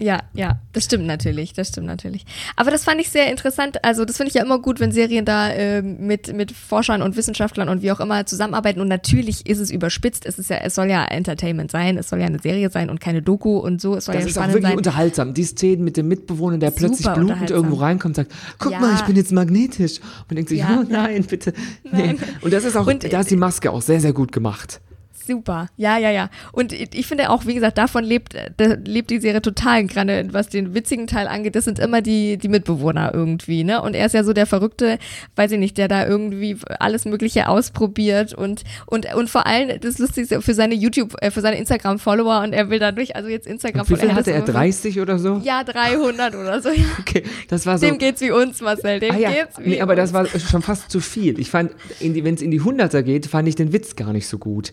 [0.00, 2.24] Ja, ja, das stimmt natürlich, das stimmt natürlich.
[2.54, 3.84] Aber das fand ich sehr interessant.
[3.84, 7.16] Also das finde ich ja immer gut, wenn Serien da ähm, mit mit Forschern und
[7.16, 8.80] Wissenschaftlern und wie auch immer zusammenarbeiten.
[8.80, 10.24] Und natürlich ist es überspitzt.
[10.24, 11.98] Es ist ja, es soll ja Entertainment sein.
[11.98, 13.96] Es soll ja eine Serie sein und keine Doku und so.
[13.96, 14.76] Es soll Das ja ist auch wirklich sein.
[14.76, 15.34] unterhaltsam.
[15.34, 18.78] Die Szenen mit dem Mitbewohner, der plötzlich blutend irgendwo reinkommt und sagt, guck Ja.
[18.78, 19.98] mal, ich bin jetzt magnetisch.
[20.30, 21.52] Und denkt sich, Ja, oh nein, bitte.
[21.90, 22.14] Nee.
[22.40, 24.80] Und das ist auch, Und- da ist die Maske auch sehr, sehr gut gemacht.
[25.28, 25.68] Super.
[25.76, 26.28] Ja, ja, ja.
[26.50, 28.50] Und ich finde auch, wie gesagt, davon lebt, äh,
[28.84, 31.54] lebt die Serie total gerade, was den witzigen Teil angeht.
[31.54, 33.80] Das sind immer die, die Mitbewohner irgendwie, ne?
[33.80, 34.98] Und er ist ja so der Verrückte,
[35.36, 39.98] weiß ich nicht, der da irgendwie alles Mögliche ausprobiert und, und, und vor allem das
[39.98, 43.88] Lustigste für seine YouTube, äh, für seine Instagram-Follower und er will dadurch, also jetzt Instagram
[43.88, 44.44] Wie viel hat hatte das er?
[44.48, 45.40] immer- 30 oder so?
[45.44, 46.84] Ja, 300 oder so, ja.
[46.98, 47.86] Okay, das war so.
[47.86, 50.32] Dem geht's wie uns, Marcel, dem Ah ja, geht's wie nee, aber das uns.
[50.32, 51.38] war schon fast zu viel.
[51.38, 54.38] Ich fand, wenn es in die Hunderter geht, fand ich den Witz gar nicht so
[54.38, 54.72] gut.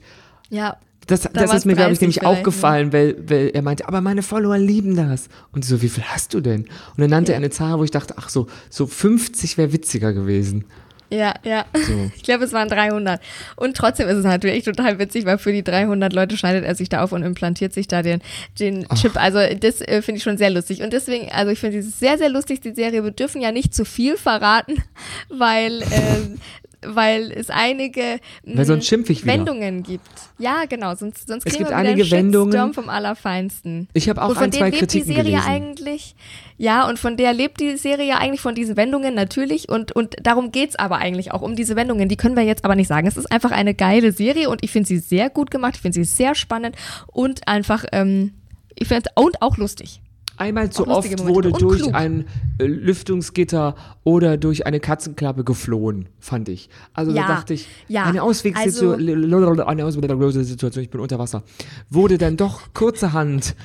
[0.49, 0.77] Ja,
[1.07, 4.23] Das, das ist mir, glaube ich, 30 nämlich aufgefallen, weil, weil er meinte, aber meine
[4.23, 5.29] Follower lieben das.
[5.51, 6.61] Und so, wie viel hast du denn?
[6.61, 10.13] Und dann nannte er eine Zahl, wo ich dachte, ach so, so 50 wäre witziger
[10.13, 10.65] gewesen.
[11.11, 11.65] Ja, ja.
[12.15, 13.21] Ich glaube, es waren 300.
[13.55, 16.89] Und trotzdem ist es natürlich total witzig, weil für die 300 Leute schneidet er sich
[16.89, 18.21] da auf und implantiert sich da den,
[18.59, 19.15] den Chip.
[19.15, 20.81] Also das äh, finde ich schon sehr lustig.
[20.81, 23.03] Und deswegen, also ich finde es sehr, sehr lustig, die Serie.
[23.03, 24.81] Wir dürfen ja nicht zu viel verraten,
[25.29, 26.37] weil, äh,
[26.87, 29.33] weil es einige Weil sonst schimpf ich wieder.
[29.33, 30.07] Wendungen gibt.
[30.37, 30.95] Ja, genau.
[30.95, 32.73] Sonst, sonst Es kriegen gibt wir einige Wendungen.
[32.73, 33.87] vom Allerfeinsten.
[33.93, 35.47] Ich habe auch und von ein, denen lebt die Kritiken Serie gelesen.
[35.47, 36.15] eigentlich.
[36.57, 39.69] Ja, und von der lebt die Serie ja eigentlich von diesen Wendungen natürlich.
[39.69, 42.09] Und, und darum geht's aber eigentlich auch um diese Wendungen.
[42.09, 43.07] Die können wir jetzt aber nicht sagen.
[43.07, 45.75] Es ist einfach eine geile Serie und ich finde sie sehr gut gemacht.
[45.75, 46.75] Ich finde sie sehr spannend
[47.07, 48.33] und einfach, ähm,
[48.75, 50.01] ich finde und auch lustig.
[50.37, 51.27] Einmal zu oft Momente.
[51.27, 51.95] wurde durch klug.
[51.95, 52.25] ein
[52.57, 56.69] äh, Lüftungsgitter oder durch eine Katzenklappe geflohen, fand ich.
[56.93, 61.43] Also Ja, da dachte ich, ja, eine Auswegssituation, eine Auswegssituation, ich bin unter Wasser,
[61.89, 63.55] wurde dann doch kurzerhand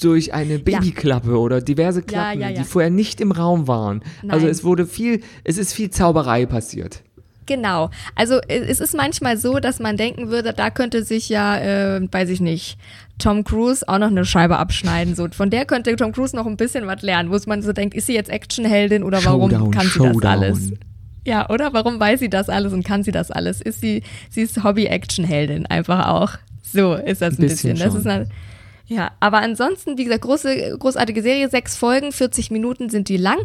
[0.00, 2.58] durch eine Babyklappe oder diverse Klappen, ja, ja.
[2.58, 4.02] die vorher nicht im Raum waren.
[4.28, 4.52] Also Nein.
[4.52, 7.02] es wurde viel, es ist viel Zauberei passiert.
[7.46, 7.90] Genau.
[8.14, 12.00] Also äh, es ist manchmal so, dass man denken würde, da könnte sich ja, äh,
[12.10, 12.76] weiß ich nicht,
[13.18, 15.14] Tom Cruise auch noch eine Scheibe abschneiden.
[15.14, 17.94] So, von der könnte Tom Cruise noch ein bisschen was lernen, wo man so denkt,
[17.94, 20.20] ist sie jetzt Actionheldin oder warum Showdown, kann sie Showdown.
[20.20, 20.72] das alles?
[21.24, 21.72] Ja, oder?
[21.72, 23.60] Warum weiß sie das alles und kann sie das alles?
[23.60, 26.32] Ist sie, sie ist Hobby-Action-Heldin einfach auch.
[26.62, 27.72] So ist das ein, Ein bisschen.
[27.72, 28.28] bisschen Das ist eine,
[28.88, 33.38] ja, aber ansonsten, wie gesagt, große, großartige Serie, sechs Folgen, 40 Minuten sind die lang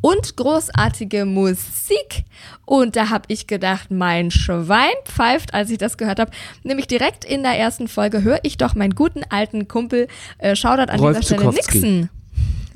[0.00, 2.24] und großartige Musik.
[2.64, 6.32] Und da habe ich gedacht, mein Schwein pfeift, als ich das gehört habe.
[6.64, 10.08] Nämlich direkt in der ersten Folge höre ich doch meinen guten alten Kumpel,
[10.38, 11.52] äh, Shoutout an Rolf dieser Stelle.
[11.52, 12.10] Nixon.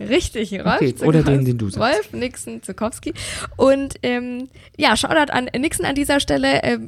[0.09, 1.97] Richtig, Rolf Okay, oder den, den du sagst.
[1.97, 3.15] Rolf Nixon Zukowski.
[3.57, 6.63] Und ähm, ja, Shoutout an Nixon an dieser Stelle.
[6.63, 6.87] ähm,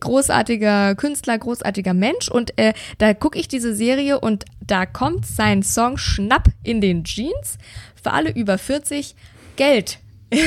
[0.00, 2.28] großartiger Künstler, großartiger Mensch.
[2.28, 7.04] Und äh, da gucke ich diese Serie und da kommt sein Song Schnapp in den
[7.04, 7.58] Jeans.
[8.02, 9.14] Für alle über 40
[9.56, 9.98] Geld.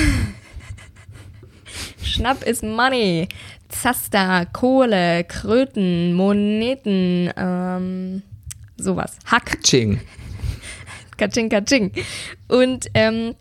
[2.04, 3.28] Schnapp ist Money.
[3.70, 8.22] Zaster, Kohle, Kröten, Moneten, ähm,
[8.78, 9.17] sowas.
[9.26, 9.62] Hack.
[9.63, 10.00] Ching.
[11.17, 11.91] Katsching, katsching.
[12.47, 13.36] Und ähm,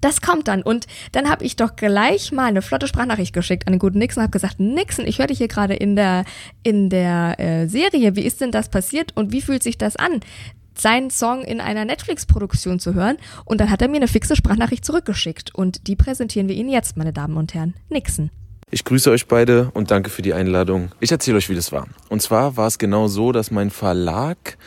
[0.00, 0.62] das kommt dann.
[0.62, 4.20] Und dann habe ich doch gleich mal eine flotte Sprachnachricht geschickt an den guten Nixon
[4.20, 6.24] und habe gesagt, Nixon, ich höre dich hier gerade in der,
[6.62, 8.16] in der äh, Serie.
[8.16, 10.20] Wie ist denn das passiert und wie fühlt sich das an?
[10.80, 13.16] seinen Song in einer Netflix-Produktion zu hören.
[13.44, 15.52] Und dann hat er mir eine fixe Sprachnachricht zurückgeschickt.
[15.52, 17.74] Und die präsentieren wir Ihnen jetzt, meine Damen und Herren.
[17.88, 18.30] Nixon.
[18.70, 20.90] Ich grüße euch beide und danke für die Einladung.
[21.00, 21.88] Ich erzähle euch, wie das war.
[22.10, 24.58] Und zwar war es genau so, dass mein Verlag,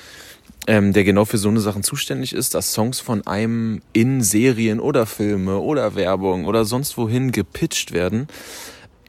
[0.72, 4.80] ähm, der genau für so eine Sachen zuständig ist, dass Songs von einem in Serien
[4.80, 8.30] oder Filme oder Werbung oder sonst wohin gepitcht werden.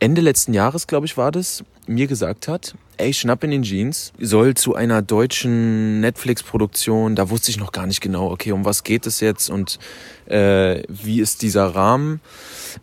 [0.02, 4.12] Ende letzten Jahres, glaube ich, war das, mir gesagt hat, ey, Schnapp in den Jeans
[4.18, 8.82] soll zu einer deutschen Netflix-Produktion, da wusste ich noch gar nicht genau, okay, um was
[8.82, 9.78] geht es jetzt und
[10.26, 12.20] äh, wie ist dieser Rahmen,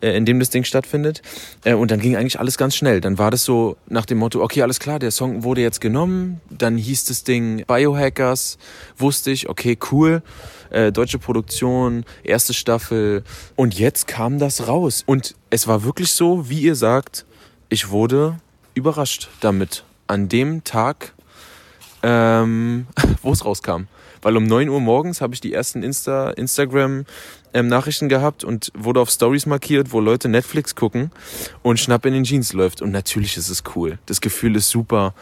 [0.00, 1.20] äh, in dem das Ding stattfindet.
[1.62, 3.02] Äh, und dann ging eigentlich alles ganz schnell.
[3.02, 6.40] Dann war das so nach dem Motto, okay, alles klar, der Song wurde jetzt genommen,
[6.48, 8.56] dann hieß das Ding Biohackers,
[8.96, 10.22] wusste ich, okay, cool,
[10.70, 13.24] äh, deutsche Produktion, erste Staffel
[13.56, 15.02] und jetzt kam das raus.
[15.06, 17.26] Und es war wirklich so, wie ihr sagt,
[17.68, 18.40] ich wurde
[18.74, 19.84] überrascht damit.
[20.06, 21.12] An dem Tag,
[22.02, 22.86] ähm,
[23.22, 23.84] wo es rauskam.
[24.22, 29.10] Weil um 9 Uhr morgens habe ich die ersten Insta, Instagram-Nachrichten gehabt und wurde auf
[29.10, 31.10] Stories markiert, wo Leute Netflix gucken
[31.62, 32.82] und Schnapp in den Jeans läuft.
[32.82, 33.98] Und natürlich ist es cool.
[34.06, 35.14] Das Gefühl ist super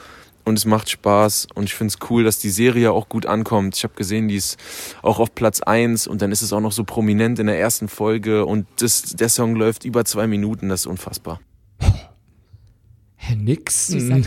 [0.49, 3.77] und es macht Spaß und ich finde es cool, dass die Serie auch gut ankommt.
[3.77, 4.59] Ich habe gesehen, die ist
[5.03, 7.89] auch auf Platz 1 und dann ist es auch noch so prominent in der ersten
[7.89, 11.41] Folge und das, der Song läuft über zwei Minuten, das ist unfassbar.
[13.17, 14.27] Herr Nixon, Süßer-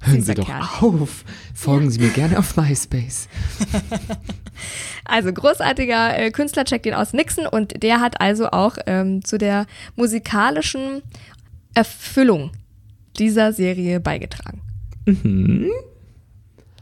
[0.00, 0.62] hören Sie doch Kerl.
[0.80, 1.24] auf.
[1.54, 3.28] Folgen Sie mir gerne auf MySpace.
[5.08, 9.38] Also großartiger äh, Künstler, checkt ihn aus Nixon und der hat also auch ähm, zu
[9.38, 11.00] der musikalischen
[11.74, 12.50] Erfüllung
[13.16, 14.62] dieser Serie beigetragen.
[15.06, 15.70] Mhm.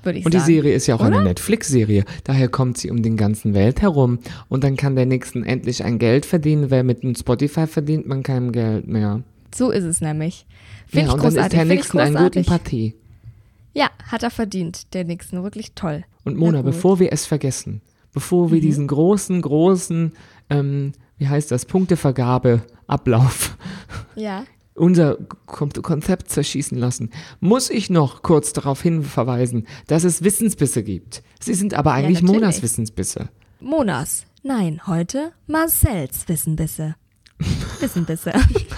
[0.02, 0.46] Würde ich Und die sagen.
[0.52, 1.16] Serie ist ja auch Oder?
[1.16, 2.04] eine Netflix-Serie.
[2.24, 4.18] Daher kommt sie um den ganzen Welt herum.
[4.48, 8.22] Und dann kann der Nixon endlich ein Geld verdienen, weil mit dem Spotify verdient man
[8.22, 9.22] kein Geld mehr.
[9.54, 10.46] So ist es nämlich.
[10.92, 11.56] Ja, Finde ich und dann ist großartig.
[11.58, 12.44] Herr Finde ich Nixon ein guten.
[12.44, 12.94] Partie.
[13.72, 15.42] Ja, hat er verdient, der Nixon.
[15.42, 16.04] Wirklich toll.
[16.24, 17.80] Und Mona, bevor wir es vergessen,
[18.12, 20.12] bevor wir diesen großen, großen,
[20.50, 23.56] ähm, wie heißt das, Punktevergabe-Ablauf,
[24.16, 24.44] Ja.
[24.74, 27.10] Unser Kon Konzept zerschießen lassen,
[27.40, 31.22] muss ich noch kurz darauf hinverweisen, dass es Wissensbisse gibt.
[31.40, 32.40] Sie sind aber eigentlich natürlich.
[32.40, 33.28] Monas Wissensbisse.
[33.60, 34.26] Monas.
[34.42, 36.96] Nein, heute Marcells Wissenbisse.
[37.80, 38.33] Wissenbisse.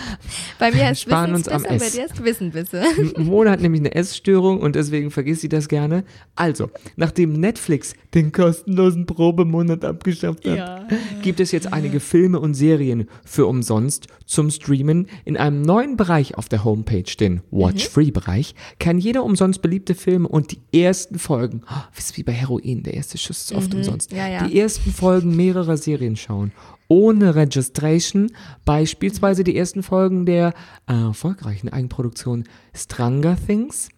[0.58, 1.92] bei mir ist Sparen uns am Wissensbisse, bei S.
[1.92, 2.82] dir ist Wissenbisse.
[3.16, 6.04] M- Mona hat nämlich eine Essstörung und deswegen vergisst sie das gerne.
[6.34, 10.88] Also, nachdem Netflix den kostenlosen Probemonat abgeschafft hat,
[11.22, 15.06] gibt es jetzt einige Filme und Serien für umsonst zum Streamen.
[15.24, 20.52] In einem neuen Bereich auf der Homepage, den Watch-Free-Bereich, kann jeder umsonst beliebte Filme und
[20.52, 21.82] die ersten Folgen, oh,
[22.14, 24.46] wie bei Heroin, der erste Schuss ist oft umsonst, Ja, ja.
[24.46, 26.52] die ersten Folgen mehrerer Serien schauen.
[26.88, 28.30] Ohne Registration,
[28.64, 30.52] beispielsweise die ersten Folgen der
[30.88, 32.44] äh, erfolgreichen Eigenproduktion
[32.74, 33.88] Stranger Things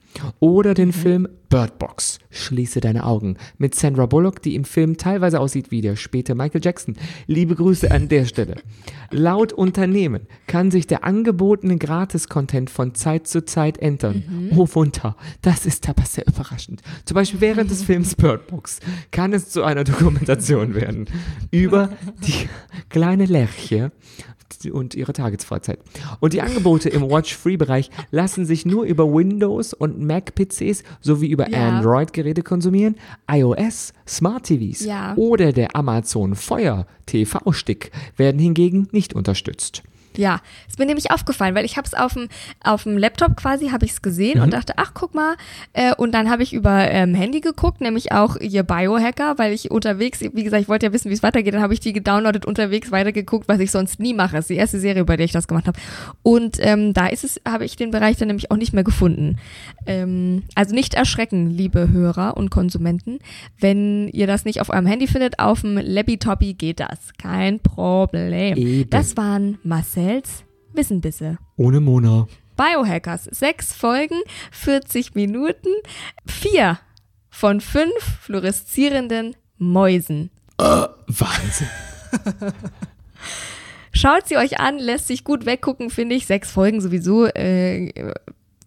[0.40, 5.40] oder den Film Bird Box, Schließe deine Augen, mit Sandra Bullock, die im Film teilweise
[5.40, 6.96] aussieht wie der späte Michael Jackson.
[7.26, 8.56] Liebe Grüße an der Stelle.
[9.10, 14.50] Laut Unternehmen kann sich der angebotene Gratis-Content von Zeit zu Zeit ändern.
[14.56, 16.82] Oh Wunder, das ist aber sehr überraschend.
[17.04, 21.06] Zum Beispiel während des Films Bird Box kann es zu einer Dokumentation werden
[21.50, 21.90] über
[22.26, 22.48] die
[22.88, 23.92] kleine Lerche
[24.72, 25.78] und ihre Tagesfreizeit.
[26.20, 31.68] Und die Angebote im Watch-Free-Bereich lassen sich nur über Windows und Mac-PCs sowie über Ja.
[31.68, 32.96] Android-Geräte konsumieren,
[33.30, 35.14] iOS, Smart-TVs Ja.
[35.16, 39.82] oder der Amazon Fire TV-Stick werden hingegen nicht unterstützt.
[40.18, 42.28] Ja, ist mir nämlich aufgefallen, weil ich habe es auf dem
[42.62, 44.42] auf dem Laptop quasi habe ich es gesehen Mhm.
[44.44, 45.36] und dachte, ach guck mal,
[45.72, 49.70] äh, und dann habe ich über ähm, Handy geguckt, nämlich auch ihr Biohacker, weil ich
[49.70, 52.44] unterwegs, wie gesagt, ich wollte ja wissen, wie es weitergeht, dann habe ich die gedownloadet
[52.46, 54.34] unterwegs weitergeguckt, was ich sonst nie mache.
[54.36, 55.78] Das ist die erste Serie, bei der ich das gemacht habe.
[56.22, 59.36] Und ähm, da ist es, habe ich den Bereich dann nämlich auch nicht mehr gefunden.
[59.86, 63.20] Ähm, also nicht erschrecken, liebe Hörer und Konsumenten,
[63.60, 68.56] wenn ihr das nicht auf eurem Handy findet, auf dem Labby-Toppi geht das, kein Problem.
[68.56, 68.90] Eben.
[68.90, 69.58] Das waren
[70.08, 71.38] Marcells Wissenbisse.
[71.56, 72.26] Ohne Mona.
[72.56, 73.24] Biohackers.
[73.24, 74.18] Sechs Folgen,
[74.52, 75.68] 40 Minuten,
[76.26, 76.78] vier
[77.30, 77.92] von fünf
[78.22, 80.30] fluoreszierenden Mäusen.
[80.56, 81.68] Wahnsinn.
[83.92, 86.26] Schaut sie euch an, lässt sich gut weggucken, finde ich.
[86.26, 87.26] Sechs Folgen sowieso.
[87.26, 88.12] Äh,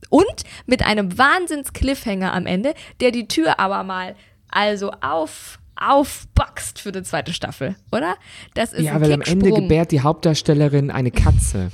[0.09, 4.15] und mit einem Wahnsinns-Cliffhanger am Ende, der die Tür aber mal
[4.49, 8.15] also auf aufboxt für die zweite Staffel, oder?
[8.53, 11.71] Das ist Ja, ein weil am Ende gebärt die Hauptdarstellerin eine Katze.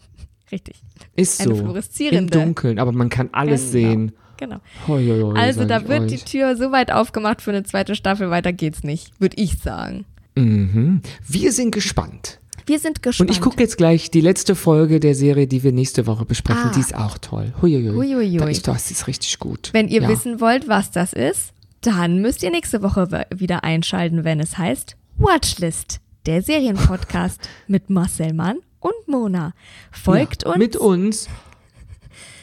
[0.52, 0.76] Richtig.
[1.16, 1.62] Ist Eine so.
[1.62, 2.38] fluoreszierende.
[2.38, 3.72] Im Dunkeln, aber man kann alles Genau.
[3.72, 4.12] sehen.
[4.36, 4.56] Genau.
[4.88, 6.08] Hoi, hoi, Also da wird euch.
[6.08, 10.06] die Tür so weit aufgemacht für eine zweite Staffel, weiter geht's nicht, würde ich sagen.
[10.34, 11.02] Mhm.
[11.28, 12.40] Wir sind gespannt.
[12.66, 13.28] Wir sind gespannt.
[13.28, 16.68] Und ich gucke jetzt gleich die letzte Folge der Serie, die wir nächste Woche besprechen.
[16.70, 16.72] Ah.
[16.74, 17.52] Die ist auch toll.
[17.60, 17.94] Huiuiui.
[17.94, 18.60] Huiuiui.
[18.62, 19.70] Das ist richtig gut.
[19.72, 20.08] Wenn ihr ja.
[20.08, 24.96] wissen wollt, was das ist, dann müsst ihr nächste Woche wieder einschalten, wenn es heißt
[25.16, 29.52] Watchlist, der Serienpodcast mit Marcel Mann und Mona.
[29.90, 30.58] Folgt ja, uns.
[30.58, 31.28] Mit uns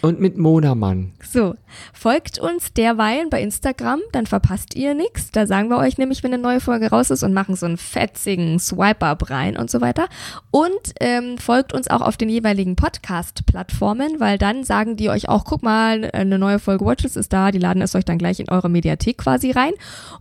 [0.01, 1.13] und mit Mona Mann.
[1.21, 1.55] So,
[1.93, 5.31] folgt uns derweilen bei Instagram, dann verpasst ihr nichts.
[5.31, 7.77] Da sagen wir euch nämlich, wenn eine neue Folge raus ist und machen so einen
[7.77, 10.07] fetzigen Swipe-Up rein und so weiter.
[10.51, 15.45] Und ähm, folgt uns auch auf den jeweiligen Podcast-Plattformen, weil dann sagen die euch auch,
[15.45, 18.49] guck mal, eine neue Folge Watches ist da, die laden es euch dann gleich in
[18.49, 19.73] eure Mediathek quasi rein.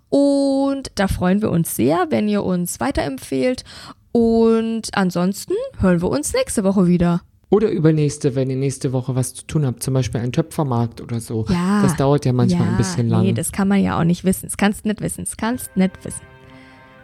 [0.09, 3.65] Und da freuen wir uns sehr, wenn ihr uns weiterempfehlt.
[4.13, 7.21] Und ansonsten hören wir uns nächste Woche wieder.
[7.49, 11.21] Oder übernächste, wenn ihr nächste Woche was zu tun habt, zum Beispiel einen Töpfermarkt oder
[11.21, 11.47] so.
[11.49, 11.83] Ja.
[11.83, 13.23] Das dauert ja manchmal ja, ein bisschen lang.
[13.23, 14.47] Nee, das kann man ja auch nicht wissen.
[14.47, 15.25] Das kannst nicht wissen.
[15.25, 16.23] Das kannst nicht wissen.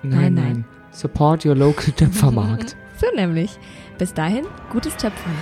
[0.03, 0.65] nein, nein.
[0.91, 2.77] Support your local Töpfermarkt.
[3.01, 3.59] So nämlich.
[3.99, 5.33] Bis dahin, gutes Töpfern.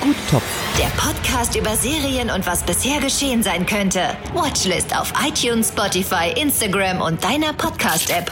[0.00, 0.44] Gut Topf.
[0.78, 4.00] Der Podcast über Serien und was bisher geschehen sein könnte.
[4.34, 8.30] Watchlist auf iTunes, Spotify, Instagram und deiner Podcast-App.